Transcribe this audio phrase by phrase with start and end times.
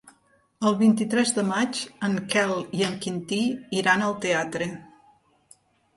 [0.69, 3.43] El vint-i-tres de maig en Quel i en Quintí
[3.83, 4.73] iran al teatre.